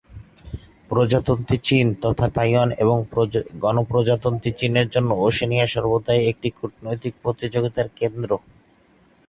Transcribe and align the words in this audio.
প্রজাতন্ত্রী 0.91 1.57
চীন 1.67 1.87
তথা 2.03 2.27
তাইওয়ান 2.35 2.69
এবং 2.83 2.97
গণপ্রজাতন্ত্রী 3.63 4.49
চীনের 4.59 4.87
জন্য 4.89 5.09
ওশেনিয়া 5.25 5.65
সর্বদাই 5.67 6.21
একটি 6.31 6.47
কূটনৈতিক 6.57 7.13
প্রতিযোগিতার 7.23 7.87
কেন্দ্র। 7.99 8.31